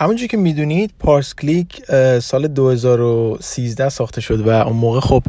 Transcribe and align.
همونجور 0.00 0.28
که 0.28 0.36
می‌دونید 0.36 0.90
پارس 0.98 1.34
کلیک 1.34 1.84
سال 2.20 2.48
2013 2.48 3.88
ساخته 3.88 4.20
شد 4.20 4.46
و 4.46 4.50
اون 4.50 4.76
موقع 4.76 5.00
خب 5.00 5.22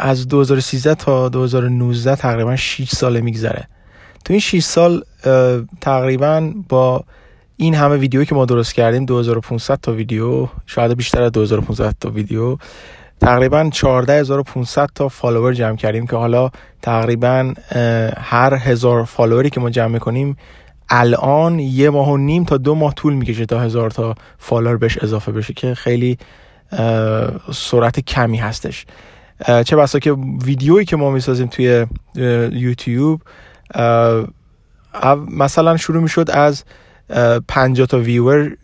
از 0.00 0.28
2013 0.28 0.94
تا 0.94 1.28
2019 1.28 2.16
تقریبا 2.16 2.56
6 2.56 2.88
ساله 2.88 3.20
میگذره. 3.20 3.66
تو 4.24 4.32
این 4.32 4.40
6 4.40 4.62
سال 4.62 5.04
تقریبا 5.80 6.52
با 6.68 7.04
این 7.56 7.74
همه 7.74 7.96
ویدیو 7.96 8.24
که 8.24 8.34
ما 8.34 8.44
درست 8.44 8.74
کردیم 8.74 9.04
2500 9.04 9.78
تا 9.82 9.92
ویدیو 9.92 10.48
شاید 10.66 10.96
بیشتر 10.96 11.22
از 11.22 11.32
2500 11.32 11.94
تا 12.00 12.10
ویدیو 12.10 12.56
تقریبا 13.20 13.70
14500 13.72 14.88
تا 14.94 15.08
فالوور 15.08 15.52
جمع 15.52 15.76
کردیم 15.76 16.06
که 16.06 16.16
حالا 16.16 16.50
تقریبا 16.82 17.54
هر 18.16 18.54
هزار 18.54 19.04
فالووری 19.04 19.50
که 19.50 19.60
ما 19.60 19.70
جمع 19.70 19.92
می‌کنیم 19.92 20.36
الان 20.90 21.58
یه 21.58 21.90
ماه 21.90 22.10
و 22.10 22.16
نیم 22.16 22.44
تا 22.44 22.56
دو 22.56 22.74
ماه 22.74 22.94
طول 22.94 23.14
می‌کشه 23.14 23.46
تا 23.46 23.60
هزار 23.60 23.90
تا 23.90 24.14
فالوور 24.38 24.76
بهش 24.76 24.98
اضافه 24.98 25.32
بشه 25.32 25.54
که 25.54 25.74
خیلی 25.74 26.18
سرعت 27.52 28.00
کمی 28.00 28.36
هستش. 28.36 28.86
چه 29.64 29.76
بسا 29.76 29.98
که 29.98 30.12
ویدیویی 30.44 30.84
که 30.84 30.96
ما 30.96 31.10
می‌سازیم 31.10 31.46
توی 31.46 31.86
یوتیوب 32.52 33.22
مثلا 35.30 35.76
شروع 35.76 36.02
می‌شد 36.02 36.30
از 36.30 36.64
50 37.48 37.86
تا 37.86 37.98
ویور 37.98 38.56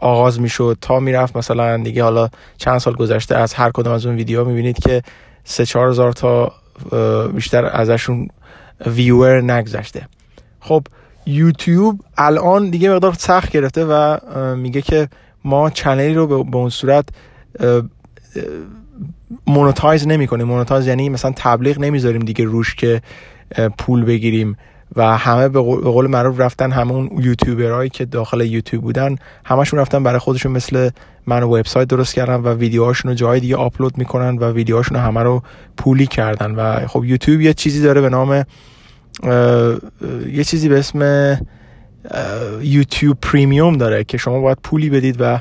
آغاز 0.00 0.40
می‌شد 0.40 0.78
تا 0.80 1.00
می‌رفت 1.00 1.36
مثلا 1.36 1.76
دیگه 1.76 2.02
حالا 2.02 2.28
چند 2.58 2.78
سال 2.78 2.94
گذشته 2.94 3.36
از 3.36 3.54
هر 3.54 3.70
کدوم 3.70 3.92
از 3.92 4.06
اون 4.06 4.16
ویدیو 4.16 4.44
می‌بینید 4.44 4.78
که 4.78 5.02
سه 5.44 5.66
چهار 5.66 5.88
هزار 5.88 6.12
تا 6.12 6.52
بیشتر 7.34 7.64
ازشون 7.64 8.28
ویور 8.86 9.40
نگذشته. 9.40 10.08
خب 10.60 10.86
یوتیوب 11.26 12.00
الان 12.18 12.70
دیگه 12.70 12.90
مقدار 12.90 13.12
سخت 13.12 13.50
گرفته 13.50 13.84
و 13.84 14.16
میگه 14.56 14.82
که 14.82 15.08
ما 15.44 15.70
چنلی 15.70 16.14
رو 16.14 16.44
به 16.44 16.56
اون 16.56 16.70
صورت 16.70 17.08
مونتایز 19.46 20.06
نمی 20.08 20.26
کنیم 20.26 20.46
مونتایز 20.46 20.86
یعنی 20.86 21.08
مثلا 21.08 21.32
تبلیغ 21.36 21.78
نمی‌ذاریم 21.80 22.22
دیگه 22.22 22.44
روش 22.44 22.74
که 22.74 23.02
پول 23.78 24.04
بگیریم 24.04 24.56
و 24.96 25.18
همه 25.18 25.48
به 25.48 25.60
قول 25.60 26.06
معروف 26.06 26.40
رفتن 26.40 26.72
همون 26.72 27.10
یوتیوبرهایی 27.18 27.90
که 27.90 28.04
داخل 28.04 28.40
یوتیوب 28.40 28.82
بودن 28.82 29.16
همشون 29.44 29.80
رفتن 29.80 30.02
برای 30.02 30.18
خودشون 30.18 30.52
مثل 30.52 30.90
من 31.26 31.42
وبسایت 31.42 31.88
درست 31.88 32.14
کردن 32.14 32.34
و 32.34 32.54
ویدیوهاشون 32.54 33.10
رو 33.10 33.14
جای 33.14 33.40
دیگه 33.40 33.56
آپلود 33.56 33.98
می‌کنن 33.98 34.38
و 34.38 34.52
ویدیوهاشون 34.52 34.96
رو 34.96 35.02
همه 35.02 35.22
رو 35.22 35.42
پولی 35.76 36.06
کردن. 36.06 36.54
و 36.54 36.86
خب 36.86 37.04
یوتیوب 37.04 37.40
یه 37.40 37.54
چیزی 37.54 37.82
داره 37.82 38.00
به 38.00 38.08
نام 38.08 38.44
یه 40.32 40.44
چیزی 40.44 40.68
به 40.68 40.78
اسم 40.78 41.38
یوتیوب 42.62 43.18
پریمیوم 43.22 43.76
داره 43.76 44.04
که 44.04 44.18
شما 44.18 44.40
باید 44.40 44.58
پولی 44.62 44.90
بدید 44.90 45.16
و 45.20 45.40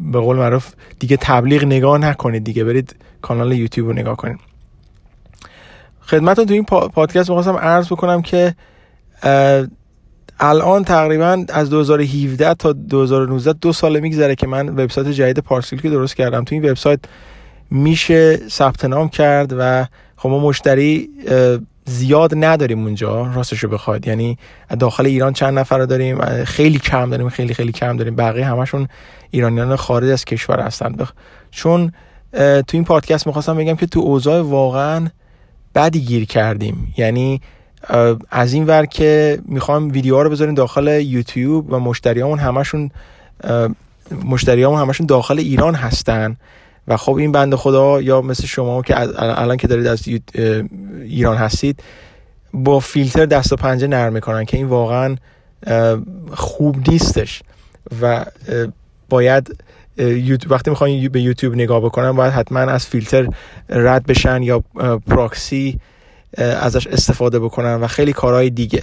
به 0.00 0.20
قول 0.20 0.36
معروف 0.36 0.72
دیگه 0.98 1.16
تبلیغ 1.20 1.64
نگاه 1.64 1.98
نکنید 1.98 2.44
دیگه 2.44 2.64
برید 2.64 2.96
کانال 3.22 3.52
یوتیوب 3.52 3.88
رو 3.88 3.94
نگاه 3.94 4.16
کنید. 4.16 4.38
خدمتتون 6.00 6.46
تو 6.46 6.54
این 6.54 6.64
پادکست 6.64 7.30
می‌خواستم 7.30 7.56
عرض 7.56 7.86
بکنم 7.86 8.22
که 8.22 8.54
الان 10.40 10.84
تقریبا 10.84 11.44
از 11.48 11.70
2017 11.70 12.54
تا 12.54 12.72
2019 12.72 13.52
دو 13.52 13.72
ساله 13.72 14.00
میگذره 14.00 14.34
که 14.34 14.46
من 14.46 14.68
وبسایت 14.68 15.08
جدید 15.08 15.38
پارسیل 15.38 15.80
که 15.80 15.90
درست 15.90 16.16
کردم. 16.16 16.44
تو 16.44 16.54
این 16.54 16.70
وبسایت 16.70 17.00
میشه 17.70 18.36
ثبت 18.48 18.84
نام 18.84 19.08
کرد 19.08 19.54
و 19.58 19.86
خب 20.16 20.28
ما 20.28 20.38
مشتری 20.38 21.10
زیاد 21.88 22.30
نداریم 22.34 22.84
اونجا 22.84 23.32
راستش 23.32 23.64
رو 23.64 23.68
بخواید. 23.70 24.06
یعنی 24.06 24.38
داخل 24.78 25.06
ایران 25.06 25.32
چند 25.32 25.58
نفر 25.58 25.78
رو 25.78 25.86
داریم؟ 25.86 26.44
خیلی 26.44 26.78
کم 26.78 27.10
داریم 27.10 27.28
خیلی 27.28 27.54
خیلی 27.54 27.72
کم 27.72 27.96
داریم. 27.96 28.16
بقیه 28.16 28.46
همشون 28.46 28.88
ایرانیان 29.30 29.76
خارج 29.76 30.10
از 30.10 30.24
کشور 30.24 30.60
هستن. 30.60 30.96
چون 31.50 31.92
تو 32.32 32.64
این 32.72 32.84
پادکست 32.84 33.26
می‌خواستم 33.26 33.56
بگم 33.56 33.76
که 33.76 33.86
تو 33.86 34.00
اوضاع 34.00 34.42
واقعا 34.42 35.08
بدی 35.74 36.00
گیر 36.00 36.24
کردیم. 36.24 36.94
یعنی 36.96 37.40
از 38.30 38.52
این 38.52 38.66
ور 38.66 38.86
که 38.86 39.38
می‌خوام 39.44 39.88
ویدیوها 39.88 40.22
رو 40.22 40.30
بذاریم 40.30 40.54
داخل 40.54 41.00
یوتیوب 41.00 41.72
و 41.72 41.78
مشتریامون 41.78 42.38
همشون 42.38 42.90
مشتریامون 44.24 44.80
همشون 44.80 45.06
داخل 45.06 45.38
ایران 45.38 45.74
هستن. 45.74 46.36
و 46.88 46.96
خب 46.96 47.14
این 47.14 47.32
بند 47.32 47.54
خدا 47.54 48.00
یا 48.02 48.20
مثل 48.20 48.46
شما 48.46 48.82
که 48.82 48.94
الان 49.18 49.56
که 49.56 49.66
دارید 49.66 49.86
از 49.86 50.08
ایران 51.02 51.36
هستید 51.36 51.82
با 52.54 52.80
فیلتر 52.80 53.26
دست 53.26 53.52
و 53.52 53.56
پنجه 53.56 53.86
نرم 53.86 54.12
می‌کنن 54.12 54.44
که 54.44 54.56
این 54.56 54.66
واقعا 54.66 55.16
خوب 56.34 56.90
نیستش 56.90 57.42
و 58.02 58.24
باید 59.08 59.56
وقتی 60.48 60.70
می‌خوان 60.70 61.08
به 61.08 61.20
یوتیوب 61.20 61.54
نگاه 61.54 61.80
بکنن 61.80 62.12
باید 62.12 62.32
حتما 62.32 62.60
از 62.60 62.86
فیلتر 62.86 63.28
رد 63.68 64.06
بشن 64.06 64.42
یا 64.42 64.64
پراکسی 65.06 65.80
ازش 66.36 66.86
استفاده 66.86 67.38
بکنن 67.38 67.74
و 67.74 67.86
خیلی 67.86 68.12
کارهای 68.12 68.50
دیگه. 68.50 68.82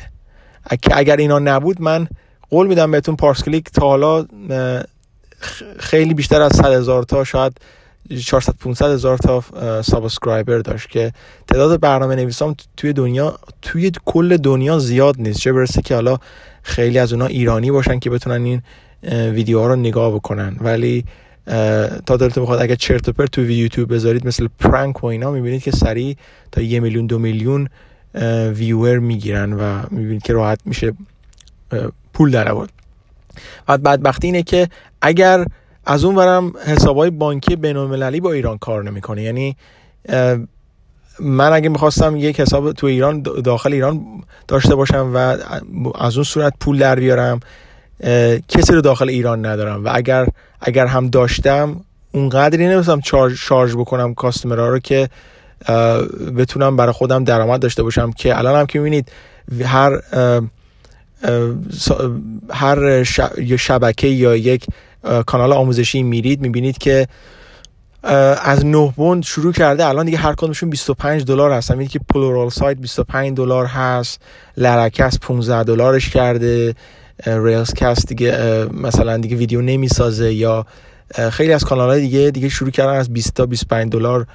که 0.81 0.97
اگر 0.97 1.17
اینا 1.17 1.39
نبود 1.39 1.81
من 1.81 2.07
قول 2.49 2.67
میدم 2.67 2.91
بهتون 2.91 3.15
پارس 3.15 3.43
کلیک 3.43 3.69
تا 3.69 3.81
حالا 3.81 4.25
خیلی 5.79 6.13
بیشتر 6.13 6.41
از 6.41 6.55
100 6.55 6.65
هزار 6.65 7.03
تا 7.03 7.23
شاید 7.23 7.57
400 8.25 8.53
500 8.59 8.91
هزار 8.91 9.17
تا 9.17 9.43
subscriber 9.81 10.57
داشت 10.57 10.89
که 10.89 11.11
تعداد 11.47 11.79
برنامه 11.79 12.15
نویسام 12.15 12.55
توی 12.77 12.93
دنیا 12.93 13.39
توی 13.61 13.91
کل 14.05 14.37
دنیا 14.37 14.79
زیاد 14.79 15.15
نیست. 15.19 15.39
چه 15.39 15.53
برسه 15.53 15.81
که 15.81 15.95
حالا 15.95 16.17
خیلی 16.63 16.99
از 16.99 17.13
اونا 17.13 17.25
ایرانی 17.25 17.71
باشن 17.71 17.99
که 17.99 18.09
بتونن 18.09 18.43
این 18.43 18.61
ویدیوها 19.31 19.67
رو 19.67 19.75
نگاه 19.75 20.13
بکنن. 20.13 20.55
ولی 20.59 21.05
تا 22.05 22.17
دلتون 22.17 22.43
بخواد 22.43 22.61
اگر 22.61 22.75
چرت 22.75 23.09
و 23.09 23.11
پرت 23.11 23.31
تو 23.31 23.41
یوتیوب 23.41 23.93
بذارید 23.93 24.27
مثل 24.27 24.47
پرانک 24.59 25.03
و 25.03 25.07
اینا 25.07 25.31
می‌بینید 25.31 25.63
که 25.63 25.71
سریع 25.71 26.17
تا 26.51 26.61
یه 26.61 26.79
میلیون 26.79 27.05
دو 27.05 27.19
میلیون 27.19 27.69
ویور 28.53 28.99
می‌گیرن 28.99 29.53
و 29.53 29.83
می‌بینید 29.91 30.23
که 30.23 30.33
راحت 30.33 30.59
میشه 30.65 30.93
پول 32.13 32.31
در 32.31 32.51
آورد. 32.51 32.69
بعد 33.67 33.83
بدبختی 33.83 34.27
اینه 34.27 34.43
که 34.43 34.69
اگر 35.01 35.45
از 35.85 36.03
اون 36.03 36.15
برم 36.15 36.53
حسابای 36.65 37.09
بانکی 37.09 37.55
بین 37.55 38.19
با 38.19 38.31
ایران 38.31 38.57
کار 38.57 38.83
نمی‌کنه. 38.83 39.23
یعنی 39.23 39.55
من 41.19 41.53
اگه 41.53 41.69
می‌خواستم 41.69 42.15
یک 42.15 42.39
حساب 42.39 42.71
تو 42.71 42.87
ایران 42.87 43.21
داخل 43.21 43.73
ایران 43.73 44.01
داشته 44.47 44.75
باشم 44.75 45.11
و 45.13 45.37
از 45.99 46.17
اون 46.17 46.23
صورت 46.23 46.53
پول 46.59 46.79
در 46.79 46.95
بیارم 46.95 47.39
کسی 48.47 48.73
رو 48.73 48.81
داخل 48.81 49.09
ایران 49.09 49.45
ندارم 49.45 49.85
و 49.85 49.89
اگر 49.93 50.27
اگر 50.61 50.85
هم 50.85 51.09
داشتم 51.09 51.81
اونقدری 52.11 52.67
نمی‌تونم 52.67 53.01
چارج 53.01 53.33
شارژ 53.33 53.75
بکنم 53.75 54.13
کاستمرها 54.13 54.69
رو 54.69 54.79
که 54.79 55.09
بتونم 56.37 56.77
برای 56.77 56.93
خودم 56.93 57.23
درآمد 57.23 57.61
داشته 57.61 57.83
باشم 57.83 58.11
که 58.11 58.37
الان 58.37 58.59
هم 58.59 58.65
که 58.65 58.79
می‌بینید 58.79 59.11
هر 59.63 59.99
هر 62.49 63.03
شبکه 63.57 64.07
یا 64.07 64.35
یک 64.35 64.65
کانال 65.25 65.53
آموزشی 65.53 66.03
میرید 66.03 66.41
می‌بینید 66.41 66.77
که 66.77 67.07
از 68.43 68.65
نه 68.65 68.93
بوند 68.95 69.23
شروع 69.23 69.53
کرده 69.53 69.85
الان 69.85 70.05
دیگه 70.05 70.17
هر 70.17 70.33
کدومشون 70.33 70.69
25 70.69 71.23
دلار 71.23 71.51
هستن 71.51 71.73
می‌بینید 71.73 71.91
که 71.91 71.99
پلورال 72.13 72.49
سایت 72.49 72.77
25 72.77 73.37
دلار 73.37 73.65
هست 73.65 74.21
Laracasts 74.57 75.19
15 75.19 75.63
دلارش 75.63 76.09
کرده 76.09 76.75
RailsCasts 77.25 78.07
دیگه 78.07 78.65
مثلا 78.73 79.17
دیگه 79.17 79.35
ویدیو 79.35 79.61
نمی‌سازه 79.61 80.33
یا 80.33 80.65
خیلی 81.31 81.53
از 81.53 81.63
کانال 81.63 81.89
های 81.89 82.01
دیگه 82.01 82.31
دیگه 82.31 82.49
شروع 82.49 82.71
کردن 82.71 82.93
از 82.93 83.13
20 83.13 83.33
تا 83.33 83.45
25 83.45 83.91
دلار 83.91 84.27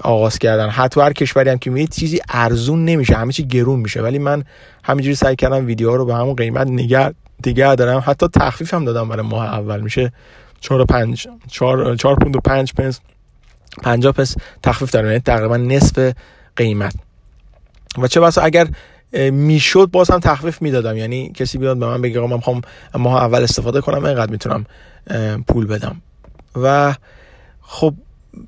آغاز 0.00 0.38
کردن. 0.38 0.68
حتی 0.68 1.00
هر 1.00 1.12
کشوری 1.12 1.50
هم 1.50 1.58
که 1.58 1.70
میید 1.70 1.90
چیزی 1.90 2.20
ارزون 2.28 2.84
نمیشه 2.84 3.14
همه 3.14 3.32
چی 3.32 3.46
گرون 3.46 3.80
میشه. 3.80 4.02
ولی 4.02 4.18
من 4.18 4.44
همینجوری 4.84 5.14
سعی 5.14 5.36
کردم 5.36 5.66
ویدیو 5.66 5.96
رو 5.96 6.04
به 6.04 6.14
همون 6.14 6.34
قیمت 6.34 6.66
نگه 6.66 7.14
دیگه 7.42 7.74
دارم. 7.74 8.02
حتی 8.06 8.28
تخفیف 8.28 8.74
هم 8.74 8.84
دادم 8.84 9.08
برای 9.08 9.26
ماه 9.26 9.46
اول. 9.46 9.80
میشه 9.80 10.12
4 10.60 10.84
5 10.84 11.28
4 11.50 11.96
4 11.96 12.16
پوند 12.16 12.36
و 12.36 12.40
5 12.40 12.72
پنس 12.72 13.00
50 13.82 14.12
پس 14.12 14.36
تخفیف 14.62 14.90
دارم. 14.90 15.06
یعنی 15.06 15.18
تقریبا 15.18 15.56
نصف 15.56 16.12
قیمت. 16.56 16.94
و 17.98 18.06
چه 18.06 18.20
بسا 18.20 18.42
اگر 18.42 18.68
می‌شد 19.30 19.90
باز 19.92 20.10
هم 20.10 20.20
تخفیف 20.20 20.62
می‌دادم. 20.62 20.96
یعنی 20.96 21.32
کسی 21.32 21.58
بیاد 21.58 21.78
به 21.78 21.86
من 21.86 22.02
بگه 22.02 22.20
من 22.20 22.32
می‌خوام 22.32 22.60
ماه 22.94 23.22
اول 23.22 23.42
استفاده 23.42 23.80
کنم 23.80 24.04
اینقدر 24.04 24.30
می‌تونم 24.30 24.66
پول 25.48 25.66
بدم. 25.66 26.00
و 26.56 26.94
خب 27.60 27.94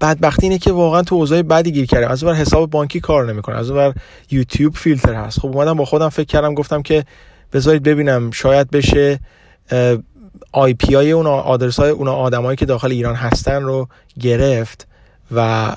بدبختی 0.01 0.47
اینه 0.47 0.59
که 0.59 0.73
واقعا 0.73 1.03
تو 1.03 1.15
اوضاع 1.15 1.43
بدی 1.43 1.73
گیر 1.73 1.87
کردم. 1.87 2.09
از 2.09 2.25
اون 2.25 2.35
حساب 2.35 2.71
بانکی 2.71 3.01
کار 3.01 3.33
نمی‌کنه. 3.33 3.57
از 3.57 3.71
اون 3.71 3.95
یوتیوب 4.31 4.75
فیلتر 4.77 5.15
هست. 5.15 5.41
خب 5.41 5.49
اومدم 5.49 5.75
با 5.75 5.85
خودم 5.85 6.09
فکر 6.09 6.27
کردم 6.27 6.55
گفتم 6.55 6.83
که 6.83 7.05
بذارید 7.53 7.83
ببینم 7.83 8.31
شاید 8.31 8.71
بشه 8.71 9.21
آی 10.53 10.75
پی 10.75 10.95
های 10.95 11.13
اون 11.13 11.27
آدرس 11.27 11.81
های 11.81 11.91
اون 11.91 12.09
آدمایی 12.09 12.57
که 12.57 12.67
داخل 12.67 12.91
ایران 12.91 13.15
هستن 13.15 13.63
رو 13.63 13.89
گرفت 14.21 14.87
و 15.35 15.71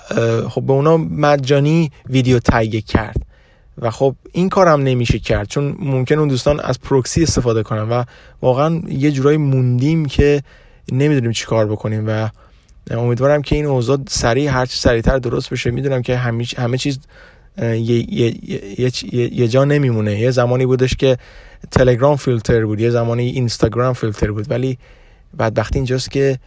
خب 0.50 0.62
به 0.62 0.74
اونا 0.74 0.98
مجانی 0.98 1.92
ویدیو 2.10 2.40
تایید 2.40 2.86
کرد. 2.86 3.16
و 3.82 3.92
خب 3.92 4.16
این 4.32 4.50
کارم 4.50 4.82
نمیشه 4.82 5.20
کرد 5.20 5.48
چون 5.48 5.76
ممکن 5.80 6.20
اون 6.20 6.28
دوستان 6.28 6.60
از 6.60 6.82
پروکسی 6.82 7.24
استفاده 7.24 7.64
کنن 7.64 7.90
و 7.90 8.04
واقعا 8.42 8.82
یه 8.88 9.12
جورایی 9.12 9.38
موندیم 9.38 10.06
که 10.06 10.44
نمی‌دونیم 10.92 11.32
چی 11.32 11.46
کار 11.46 11.68
بکنیم 11.68 12.06
و 12.08 12.30
امیدوارم 12.92 13.42
که 13.42 13.56
این 13.56 13.66
اوضاع 13.66 13.98
سریع 14.08 14.50
هرچی 14.50 14.78
سریعتر 14.78 15.18
درست 15.18 15.50
بشه. 15.50 15.72
می‌دونم 15.72 16.02
که 16.02 16.18
همه 16.58 16.78
چیز 16.78 17.00
یه, 17.58 18.14
یه،, 18.14 18.36
یه،, 18.80 18.92
یه 19.40 19.48
جا 19.48 19.66
نمیمونه. 19.66 20.20
یه 20.20 20.32
زمانی 20.32 20.66
بودش 20.66 20.96
که 20.96 21.18
تلگرام 21.72 22.16
فیلتر 22.16 22.66
بود 22.66 22.80
یه 22.80 22.90
زمانی 22.90 23.30
اینستاگرام 23.30 23.94
فیلتر 23.94 24.32
بود. 24.32 24.52
ولی 24.52 24.78
بعد 25.38 25.58
وقتی 25.58 25.76
اینجاست 25.76 26.12
که 26.12 26.40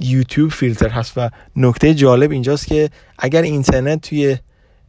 یوتیوب 0.00 0.50
فیلتر 0.50 0.88
هست 0.88 1.12
و 1.16 1.30
نکته 1.56 1.94
جالب 1.94 2.30
اینجاست 2.30 2.66
که 2.66 2.90
اگر 3.18 3.42
اینترنت 3.42 4.08
توی 4.08 4.36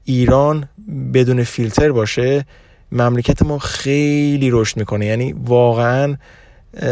ایران 0.04 0.70
بدون 1.14 1.44
فیلتر 1.44 1.92
باشه 1.92 2.46
مملکت 2.92 3.44
ما 3.44 3.60
خیلی 3.60 4.50
رشد 4.52 4.78
می‌کنه. 4.78 5.06
یعنی 5.06 5.34
واقعا 5.46 6.18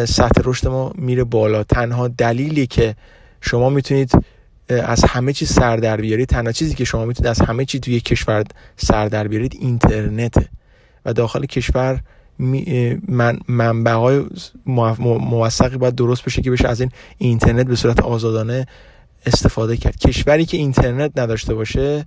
سطح 0.05 0.41
رشد 0.43 0.67
ما 0.67 0.93
میره 0.95 1.23
بالا. 1.23 1.63
تنها 1.63 2.07
دلیلی 2.07 2.67
که 2.67 2.95
شما 3.41 3.69
می‌تونید 3.69 4.11
از 4.69 5.03
همه 5.03 5.33
چیز 5.33 5.49
سر 5.49 5.77
در 5.77 5.97
بیارید. 5.97 6.29
تنها 6.29 6.51
چیزی 6.51 6.75
که 6.75 6.85
شما 6.85 7.05
می‌تونید 7.05 7.27
از 7.27 7.41
همه 7.41 7.65
چیز 7.65 7.81
توی 7.81 7.99
کشور 7.99 8.43
سر 8.77 9.07
در 9.07 9.27
بیارید 9.27 9.57
اینترنته. 9.59 10.47
و 11.05 11.13
داخل 11.13 11.45
کشور 11.45 11.99
من 13.07 13.39
منبع 13.47 13.91
های 13.91 14.23
موثقی 14.65 15.77
باید 15.77 15.95
درست 15.95 16.25
بشه 16.25 16.41
که 16.41 16.51
بشه 16.51 16.67
از 16.67 16.81
این 16.81 16.91
اینترنت 17.17 17.65
به 17.65 17.75
صورت 17.75 17.99
آزادانه 17.99 18.67
استفاده 19.25 19.77
کرد. 19.77 19.97
کشوری 19.97 20.45
که 20.45 20.57
اینترنت 20.57 21.11
نداشته 21.19 21.53
باشه 21.53 22.05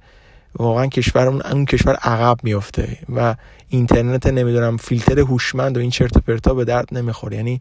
واقعا 0.55 0.87
کشور 0.87 1.29
اون, 1.29 1.65
کشور 1.65 1.95
عقب 1.95 2.39
میفته 2.43 2.99
و 3.17 3.35
اینترنت 3.69 4.27
نمی‌دونم 4.27 4.77
فیلتر 4.77 5.19
هوشمند 5.19 5.77
و 5.77 5.81
این 5.81 5.91
چرت 5.91 6.17
و 6.17 6.21
پرتا 6.21 6.55
به 6.55 6.65
درد 6.65 6.89
نمی‌خوره. 6.93 7.37
یعنی 7.37 7.61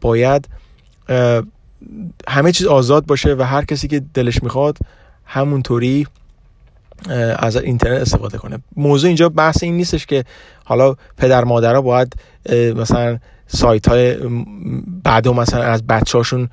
باید 0.00 0.48
همه 2.28 2.52
چیز 2.52 2.66
آزاد 2.66 3.06
باشه 3.06 3.34
و 3.38 3.42
هر 3.42 3.64
کسی 3.64 3.88
که 3.88 4.02
دلش 4.14 4.42
می‌خواد 4.42 4.78
همونطوری 5.24 6.06
از 7.36 7.56
اینترنت 7.56 8.00
استفاده 8.00 8.38
کنه. 8.38 8.58
موضوع 8.76 9.08
اینجا 9.08 9.28
بحث 9.28 9.62
این 9.62 9.76
نیستش 9.76 10.06
که 10.06 10.24
حالا 10.64 10.94
پدر 11.16 11.44
مادرها 11.44 11.80
باید 11.80 12.16
مثلا 12.76 13.18
سایت 13.46 13.88
های 13.88 14.16
بعدو 15.04 15.32
مثلا 15.32 15.62
از 15.62 15.86
بچه 15.86 16.18
هاشون 16.18 16.48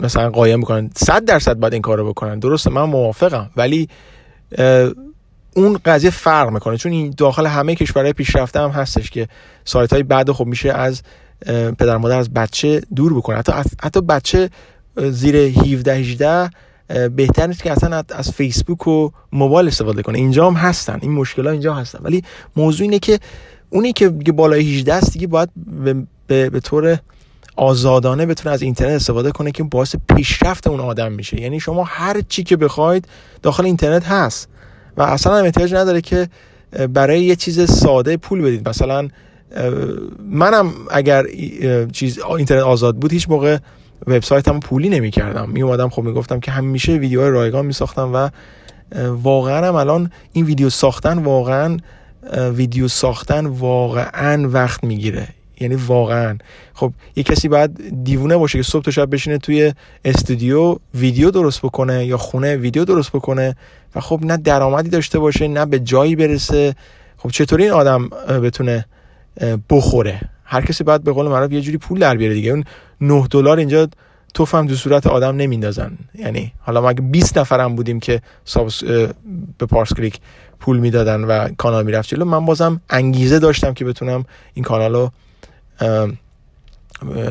مثلا 0.00 0.30
قایم 0.30 0.60
بکنن 0.60 0.90
صد 0.96 1.24
درصد 1.24 1.54
باید 1.54 1.72
این 1.72 1.82
کارو 1.82 2.08
بکنن. 2.08 2.38
درسته 2.38 2.70
من 2.70 2.82
موافقم. 2.82 3.50
ولی 3.56 3.88
اون 5.56 5.78
قضیه 5.84 6.10
فرق 6.10 6.50
می‌کنه. 6.50 6.76
چون 6.76 6.92
این 6.92 7.14
داخل 7.16 7.46
همه 7.46 7.74
کشورهای 7.74 8.12
پیشرفته 8.12 8.60
هم 8.60 8.70
هستش 8.70 9.10
که 9.10 9.28
سایت 9.64 9.92
های 9.92 10.02
بعد 10.02 10.32
خب 10.32 10.46
میشه 10.46 10.72
از 10.72 11.02
پدر 11.78 11.96
مادر 11.96 12.18
از 12.18 12.32
بچه 12.32 12.82
دور 12.96 13.14
بکنه. 13.14 13.36
حتی 13.36 13.52
حتی 13.82 14.00
بچه 14.00 14.50
زیر 14.96 15.36
17 15.36 15.94
18 15.94 16.50
بهتر 17.08 17.46
نیست 17.46 17.62
که 17.62 17.72
اصلا 17.72 18.02
از 18.10 18.30
فیسبوک 18.30 18.88
و 18.88 19.10
موبایل 19.32 19.68
استفاده 19.68 20.02
کنه. 20.02 20.18
اینجا 20.18 20.46
هم 20.46 20.54
هستن. 20.54 20.98
این 21.02 21.12
مشکل 21.12 21.44
ها 21.46 21.50
اینجا 21.50 21.74
هستن. 21.74 21.98
ولی 22.02 22.22
موضوع 22.56 22.84
اینه 22.84 22.98
که 22.98 23.18
اونی 23.70 23.92
که 23.92 24.08
بالای 24.08 24.60
18 24.60 24.94
است 24.94 25.12
دیگه 25.12 25.26
باید 25.26 25.48
به, 25.84 25.94
به, 26.26 26.50
به 26.50 26.60
طور 26.60 26.98
آزادانه 27.56 28.26
بتونه 28.26 28.54
از 28.54 28.62
اینترنت 28.62 28.92
استفاده 28.92 29.30
کنه 29.30 29.50
که 29.50 29.62
باعث 29.62 29.96
پیشرفت 30.16 30.66
اون 30.66 30.80
آدم 30.80 31.12
میشه. 31.12 31.40
یعنی 31.40 31.60
شما 31.60 31.84
هر 31.84 32.20
چی 32.28 32.42
که 32.42 32.56
بخواید 32.56 33.08
داخل 33.42 33.64
اینترنت 33.64 34.04
هست. 34.04 34.48
و 34.96 35.02
اصلا 35.02 35.36
هم 35.36 35.44
احتیاج 35.44 35.74
نداره 35.74 36.00
که 36.00 36.28
برای 36.92 37.24
یه 37.24 37.36
چیز 37.36 37.70
ساده 37.70 38.16
پول 38.16 38.42
بدید. 38.42 38.68
مثلا 38.68 39.08
منم 40.30 40.72
اگر 40.90 41.26
چیز 41.92 42.18
اینترنت 42.36 42.62
آزاد 42.62 42.96
بود 42.96 43.12
هیچ 43.12 43.28
موقع 43.28 43.58
وبسایتم 44.06 44.60
پولی 44.60 44.88
نمی 44.88 45.10
کردم 45.10 45.50
می 45.50 45.62
اومدم 45.62 45.88
خب 45.88 46.02
می‌گفتم 46.02 46.40
که 46.40 46.50
همیشه 46.50 46.92
ویدیوهای 46.92 47.30
رایگان 47.30 47.66
می 47.66 47.72
ساختم 47.72 48.14
و 48.14 48.28
واقعا 49.08 49.68
هم 49.68 49.74
الان 49.74 50.10
این 50.32 50.44
ویدیو 50.44 50.70
ساختن 50.70 51.18
واقعا 51.18 51.76
ویدیو 52.32 52.88
ساختن 52.88 53.46
واقعا 53.46 54.48
وقت 54.48 54.84
می‌گیره. 54.84 55.28
یعنی 55.60 55.74
واقعا. 55.74 56.38
خب 56.74 56.92
یه 57.16 57.22
کسی 57.22 57.48
باید 57.48 58.04
دیوونه 58.04 58.36
باشه 58.36 58.58
که 58.58 58.62
صبح 58.62 58.82
تا 58.82 58.90
شب 58.90 59.10
بشینه 59.10 59.38
توی 59.38 59.72
استودیو 60.04 60.76
ویدیو 60.94 61.30
درست 61.30 61.62
بکنه 61.62 62.06
یا 62.06 62.16
خونه 62.16 62.56
ویدیو 62.56 62.84
درست 62.84 63.10
بکنه 63.12 63.56
و 63.94 64.00
خب 64.00 64.20
نه 64.22 64.36
درآمدی 64.36 64.88
داشته 64.88 65.18
باشه 65.18 65.48
نه 65.48 65.66
به 65.66 65.78
جایی 65.78 66.16
برسه. 66.16 66.74
خب 67.16 67.30
چطوری 67.30 67.62
این 67.62 67.72
آدم 67.72 68.08
بتونه 68.28 68.84
بخوره. 69.70 70.20
هر 70.44 70.60
کسی 70.60 70.84
باید 70.84 71.04
به 71.04 71.12
قول 71.12 71.28
معروف 71.28 71.52
یه 71.52 71.60
جوری 71.60 71.78
پول 71.78 71.98
در 71.98 72.16
بیاره 72.16 72.34
دیگه. 72.34 72.50
اون 72.50 72.64
9 73.00 73.26
دلار 73.30 73.58
اینجا 73.58 73.88
توفم 74.34 74.66
دو 74.66 74.74
صورت 74.74 75.06
آدم 75.06 75.36
نمیندازن. 75.36 75.98
یعنی 76.14 76.52
حالا 76.60 76.80
ما 76.80 76.88
اگه 76.88 77.00
20 77.00 77.38
نفرم 77.38 77.76
بودیم 77.76 78.00
که 78.00 78.22
به 79.58 79.66
پارس 79.66 79.92
کلیک 79.94 80.20
پول 80.60 80.78
می‌دادن 80.78 81.24
و 81.24 81.48
کانال 81.58 81.86
می‌رفت 81.86 82.08
جلو 82.08 82.24
من 82.24 82.44
بازم 82.44 82.80
انگیزه 82.90 83.38
داشتم 83.38 83.74
که 83.74 83.84
بتونم 83.84 84.24
این 84.54 84.64
کانال 84.64 84.92
رو 84.92 85.12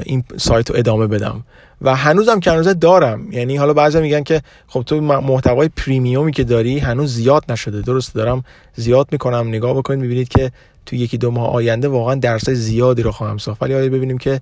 این 0.06 0.23
سایت 0.38 0.69
رو 0.69 0.75
ادامه 0.77 1.07
بدم. 1.07 1.44
و 1.81 1.95
هنوزم 1.95 2.39
که 2.39 2.51
هنوز 2.51 2.68
دارم. 2.68 3.31
یعنی 3.31 3.57
حالا 3.57 3.73
بعضی 3.73 4.01
میگن 4.01 4.23
که 4.23 4.41
خب 4.68 4.83
تو 4.85 5.01
محتوای 5.01 5.69
پریمیومی 5.77 6.31
که 6.31 6.44
داری 6.44 6.79
هنوز 6.79 7.13
زیاد 7.13 7.44
نشده. 7.50 7.81
درست 7.81 8.15
دارم 8.15 8.44
زیاد 8.75 9.07
می‌کنم. 9.12 9.47
نگاه 9.47 9.73
بکنید 9.77 10.00
می‌بینید 10.00 10.27
که 10.27 10.51
تو 10.85 10.95
یکی 10.95 11.18
دو 11.18 11.31
ماه 11.31 11.53
آینده 11.53 11.88
واقعا 11.88 12.15
درسای 12.15 12.56
زیادی 12.56 13.01
رو 13.01 13.12
خواهم 13.12 13.38
ساخت. 13.38 13.62
ولی 13.62 13.89
ببینیم 13.89 14.18
که 14.18 14.41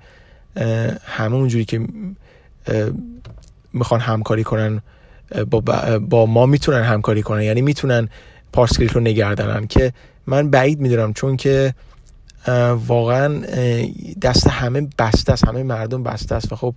همه 1.05 1.35
اونجوری 1.35 1.65
که 1.65 1.81
می‌خوان 3.73 3.99
همکاری 3.99 4.43
کنن 4.43 4.81
با, 5.49 5.59
با 5.99 6.25
ما 6.25 6.45
می‌تونن 6.45 6.83
همکاری 6.83 7.21
کنن. 7.21 7.41
یعنی 7.43 7.61
می‌تونن 7.61 8.09
پارسکریک 8.53 8.91
رو 8.91 9.01
نگردنن 9.01 9.67
که 9.67 9.93
من 10.27 10.49
بعید 10.49 10.79
می‌دونم 10.79 11.13
چون 11.13 11.37
که 11.37 11.73
واقعا 12.87 13.41
دست 14.21 14.47
همه 14.47 14.87
بسته 14.99 15.33
است 15.33 15.47
همه 15.47 15.63
مردم 15.63 16.03
بسته 16.03 16.35
است. 16.35 16.53
و 16.53 16.55
خب 16.55 16.73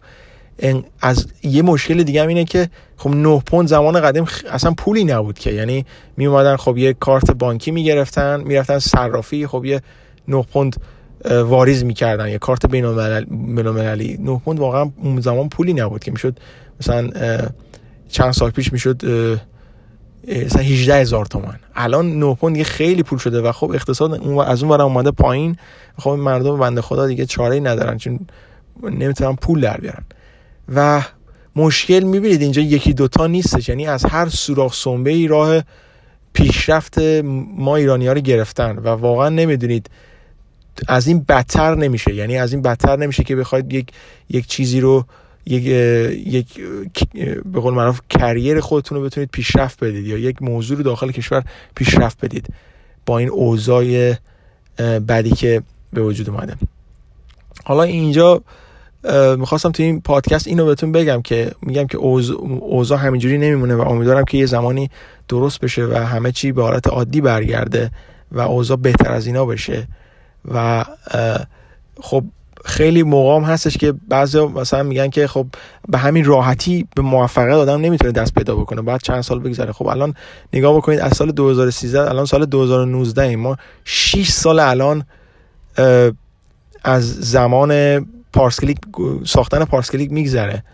از 1.00 1.26
یه 1.42 1.62
مشکل 1.62 2.02
دیگه 2.02 2.22
هم 2.22 2.28
اینه 2.28 2.44
که 2.44 2.68
خب 2.96 3.10
9 3.10 3.42
پوند 3.46 3.68
زمان 3.68 4.00
قدیم 4.00 4.24
اصلا 4.50 4.74
پولی 4.76 5.04
نبود 5.04 5.38
که. 5.38 5.52
یعنی 5.52 5.86
می 6.16 6.26
اومدن 6.26 6.56
خب 6.56 6.78
یه 6.78 6.92
کارت 6.92 7.30
بانکی 7.30 7.70
می‌گرفتن 7.70 8.42
می‌رفتن 8.44 8.78
صرافی 8.78 9.46
خب 9.46 9.64
یه 9.64 9.82
9 10.28 10.42
پوند 10.42 10.76
واریز 11.24 11.84
می‌کردن. 11.84 12.28
یه 12.28 12.38
کارت 12.38 12.66
بین 12.66 12.84
المللی 12.84 14.18
9 14.20 14.40
پوند 14.44 14.60
واقعا 14.60 14.90
اون 15.02 15.20
زمان 15.20 15.48
پولی 15.48 15.72
نبود 15.72 16.04
که 16.04 16.10
می‌شد 16.10 16.38
مثلا 16.80 17.10
چند 18.08 18.32
سال 18.32 18.50
پیش 18.50 18.72
می‌شد 18.72 19.02
مثلا 20.28 20.62
18 20.62 20.94
هزار 20.94 21.26
تومن 21.26 21.58
الان 21.74 22.18
9 22.18 22.34
پوند 22.34 22.62
خیلی 22.62 23.02
پول 23.02 23.18
شده 23.18 23.40
و 23.40 23.52
خب 23.52 23.70
اقتصاد 23.74 24.12
از 24.46 24.62
اون 24.62 24.72
ور 24.72 24.82
اومده 24.82 25.10
پایین. 25.10 25.56
خب 25.98 26.10
مردم 26.10 26.58
بنده 26.58 26.80
خدا 26.80 27.06
دیگه 27.06 27.26
چاره 27.26 27.60
ندارن 27.60 27.98
چون 27.98 28.20
نمی‌تونن 28.82 29.36
پول 29.36 29.60
در 29.60 29.76
بیارن. 29.76 30.04
و 30.74 31.02
مشکل 31.56 32.00
می‌بینید 32.00 32.42
اینجا 32.42 32.62
یکی 32.62 32.92
دوتا 32.92 33.26
نیستش. 33.26 33.68
یعنی 33.68 33.86
از 33.86 34.04
هر 34.04 34.28
سوراخ 34.28 34.74
سنبه 34.74 35.10
ای 35.10 35.26
راه 35.26 35.62
پیشرفت 36.32 36.98
ما 37.56 37.76
ایرانی 37.76 38.06
ها 38.06 38.12
رو 38.12 38.20
گرفتن 38.20 38.78
و 38.78 38.88
واقعا 38.88 39.28
نمی‌دونید 39.28 39.90
از 40.88 41.06
این 41.06 41.24
بدتر 41.28 41.74
نمیشه. 41.74 42.14
یعنی 42.14 42.38
از 42.38 42.52
این 42.52 42.62
بدتر 42.62 42.96
نمیشه 42.96 43.24
که 43.24 43.36
بخواید 43.36 43.72
یک 43.72 43.88
یک 44.28 44.46
چیزی 44.46 44.80
رو 44.80 45.04
یک 45.46 45.62
یک 46.26 46.58
به 47.44 47.60
قول 47.60 47.74
معروف 47.74 48.00
کریر 48.10 48.60
خودتون 48.60 48.98
رو 48.98 49.04
بتونید 49.04 49.30
پیشرفت 49.32 49.84
بدید 49.84 50.06
یا 50.06 50.18
یک 50.18 50.42
موضوع 50.42 50.76
رو 50.76 50.82
داخل 50.82 51.10
کشور 51.10 51.44
پیشرفت 51.74 52.24
بدید 52.24 52.46
با 53.06 53.18
این 53.18 53.28
اوضاع 53.28 54.14
بدی 54.78 55.30
که 55.30 55.62
به 55.92 56.02
وجود 56.02 56.30
اومده. 56.30 56.56
حالا 57.64 57.82
اینجا 57.82 58.42
می‌خواستم 59.38 59.70
تو 59.70 59.82
این 59.82 60.00
پادکست 60.00 60.46
اینو 60.46 60.66
بهتون 60.66 60.92
بگم 60.92 61.22
که 61.22 61.52
میگم 61.62 61.86
که 61.86 61.98
اوضاع 61.98 62.98
همینجوری 62.98 63.38
نمیمونه 63.38 63.74
و 63.74 63.80
امیدوارم 63.80 64.24
که 64.24 64.38
یه 64.38 64.46
زمانی 64.46 64.90
درست 65.28 65.60
بشه 65.60 65.84
و 65.84 65.94
همه 65.94 66.32
چی 66.32 66.52
به 66.52 66.62
حالت 66.62 66.86
عادی 66.86 67.20
برگرده 67.20 67.90
و 68.32 68.40
اوضاع 68.40 68.76
بهتر 68.76 69.12
از 69.12 69.26
اینا 69.26 69.46
بشه 69.46 69.88
و 70.44 70.84
خب 72.00 72.24
خیلی 72.64 73.02
موقع 73.02 73.46
هستش 73.46 73.76
که 73.76 73.94
بعضی 74.08 74.40
مثلا 74.40 74.82
میگن 74.82 75.08
که 75.08 75.26
خب 75.26 75.46
به 75.88 75.98
همین 75.98 76.24
راحتی 76.24 76.86
به 76.96 77.02
موفقیت 77.02 77.54
آدم 77.54 77.80
نمی‌تونه 77.80 78.12
دست 78.12 78.34
پیدا 78.34 78.56
بکنه. 78.56 78.82
بعد 78.82 79.02
چند 79.02 79.20
سال 79.20 79.38
بگذره. 79.38 79.72
خب 79.72 79.86
الان 79.86 80.14
نگاه 80.52 80.76
بکنید 80.76 81.00
از 81.00 81.16
سال 81.16 81.32
2013 81.32 82.10
الان 82.10 82.24
سال 82.24 82.46
2019 82.46 83.36
ما 83.36 83.56
6 83.84 84.28
سال 84.28 84.58
الان 84.58 85.04
از 86.84 87.14
زمان 87.14 88.00
پارسکلیک 88.32 88.78
ساختن 89.24 89.64
پارسکلیک 89.64 90.12
میگذره. 90.12 90.64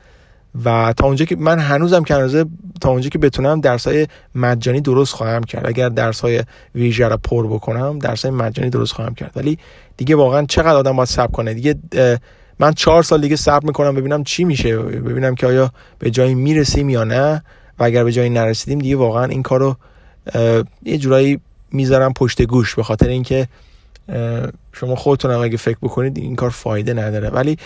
و 0.64 0.94
تا 0.96 1.06
اونجا 1.06 1.24
که 1.24 1.36
من 1.36 1.58
هنوزم 1.58 2.04
که 2.04 2.44
تا 2.80 2.90
اونجا 2.90 3.08
که 3.08 3.18
بتونم 3.18 3.60
درسای 3.60 4.06
مجانی 4.34 4.80
درست 4.80 5.14
خواهم 5.14 5.44
کرد. 5.44 5.66
اگر 5.66 5.88
درسای 5.88 6.42
ویژه 6.74 7.08
رو 7.08 7.16
پر 7.16 7.46
بکنم 7.46 7.98
درسای 7.98 8.30
مجانی 8.30 8.70
درست 8.70 8.92
خواهم 8.92 9.14
کرد. 9.14 9.32
ولی 9.36 9.58
دیگه 9.96 10.16
واقعا 10.16 10.46
چقدر 10.46 10.76
آدم 10.76 10.96
باید 10.96 11.08
صبر 11.08 11.32
کنه؟ 11.32 11.54
دیگه 11.54 11.74
من 12.58 12.72
چهار 12.72 13.02
سال 13.02 13.20
دیگه 13.20 13.36
صبر 13.36 13.66
می‌کنم 13.66 13.94
ببینم 13.94 14.24
چی 14.24 14.44
میشه 14.44 14.76
ببینم 14.78 15.34
که 15.34 15.46
آیا 15.46 15.72
به 15.98 16.10
جایی 16.10 16.34
می‌رسیم 16.34 16.88
یا 16.88 17.04
نه. 17.04 17.42
و 17.78 17.84
اگر 17.84 18.04
به 18.04 18.12
جایی 18.12 18.30
نرسیدیم 18.30 18.78
دیگه 18.78 18.96
واقعا 18.96 19.24
این 19.24 19.42
کارو 19.42 19.76
یه 20.82 20.98
جورایی 20.98 21.40
می‌ذارم 21.72 22.12
پشت 22.12 22.42
گوش 22.42 22.74
به 22.74 22.82
خاطر 22.82 23.08
اینکه 23.08 23.48
شما 24.72 24.96
خودتون 24.96 25.30
اگه 25.30 25.56
فکر 25.56 25.78
بکنید 25.82 26.18
این 26.18 26.36
کار 26.36 26.50
فایده 26.50 26.94
نداره. 26.94 27.28
ولی 27.28 27.58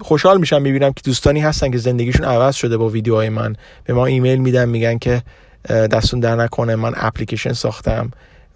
خوشحال 0.00 0.38
میشم 0.38 0.62
می‌بینم 0.62 0.92
که 0.92 1.02
دوستانی 1.04 1.40
هستن 1.40 1.70
که 1.70 1.78
زندگیشون 1.78 2.26
عوض 2.26 2.54
شده 2.54 2.76
با 2.76 2.88
ویدیوهای 2.88 3.28
من. 3.28 3.56
به 3.84 3.94
ما 3.94 4.06
ایمیل 4.06 4.38
میدن 4.38 4.68
میگن 4.68 4.98
که 4.98 5.22
دستون 5.68 6.20
در 6.20 6.36
نکنه 6.36 6.76
من 6.76 6.92
اپلیکیشن 6.96 7.52
ساختم 7.52 8.10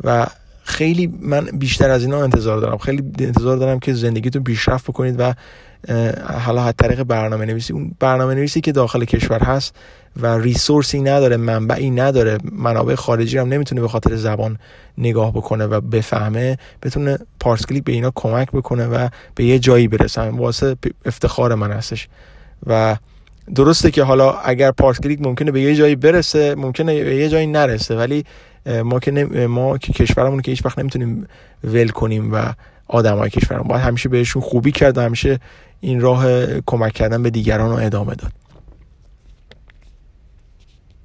و 0.04 0.26
خیلی 0.66 1.12
من 1.20 1.44
بیشتر 1.44 1.90
از 1.90 2.02
اینا 2.02 2.22
انتظار 2.22 2.60
دارم. 2.60 2.78
خیلی 2.78 3.02
انتظار 3.18 3.56
دارم 3.56 3.78
که 3.78 3.94
زندگیتون 3.94 4.44
پیشرفت 4.44 4.84
بکنید 4.86 5.14
و 5.18 5.34
حالا 6.38 6.62
از 6.62 6.74
طریق 6.78 7.02
برنامه 7.02 7.46
نویسی 7.46 7.72
اون 7.72 7.94
برنامه 8.00 8.34
نویسی 8.34 8.60
که 8.60 8.72
داخل 8.72 9.04
کشور 9.04 9.42
هست 9.42 9.74
و 10.20 10.38
ریسورسی 10.38 11.00
نداره 11.00 11.36
منبعی 11.36 11.90
نداره 11.90 12.38
منابع 12.52 12.94
خارجی 12.94 13.38
هم 13.38 13.48
نمی‌تونه 13.48 13.80
به 13.80 13.88
خاطر 13.88 14.16
زبان 14.16 14.58
نگاه 14.98 15.32
بکنه 15.32 15.66
و 15.66 15.80
بفهمه 15.80 16.58
بتونه 16.82 17.18
پارس 17.40 17.66
کلیک 17.66 17.84
به 17.84 17.92
اینا 17.92 18.12
کمک 18.14 18.50
بکنه 18.52 18.86
و 18.86 19.08
به 19.34 19.44
یه 19.44 19.58
جایی 19.58 19.88
برسن 19.88 20.28
واسه 20.28 20.76
افتخار 21.04 21.54
من 21.54 21.72
هستش. 21.72 22.08
و 22.66 22.96
درسته 23.54 23.90
که 23.90 24.02
حالا 24.02 24.32
اگر 24.32 24.70
پارس 24.70 25.00
کلیک 25.00 25.22
ممکنه 25.22 25.50
به 25.50 25.60
یه 25.60 25.74
جایی 25.74 25.96
برسه 25.96 26.54
ممکنه 26.54 27.04
به 27.04 27.16
یه 27.16 27.28
جایی 27.28 27.46
نرسه 27.46 27.96
ولی 27.96 28.24
ما 28.66 29.00
که 29.00 29.10
ما 29.48 29.78
که 29.78 29.92
کشورمون 29.92 30.40
که 30.40 30.50
هیچ 30.50 30.64
وقت 30.64 30.78
نمی‌تونیم 30.78 31.26
ول 31.64 31.88
کنیم 31.88 32.34
و 32.34 32.52
آدمای 32.88 33.30
کشورمون 33.30 33.68
باید 33.68 33.82
همیشه 33.82 34.08
بهشون 34.08 34.42
خوبی 34.42 34.72
کرد 34.72 34.98
و 34.98 35.00
همیشه 35.00 35.40
این 35.80 36.00
راه 36.00 36.26
کمک 36.60 36.92
کردن 36.92 37.22
به 37.22 37.30
دیگران 37.30 37.70
رو 37.70 37.76
ادامه 37.76 38.14
داد. 38.14 38.32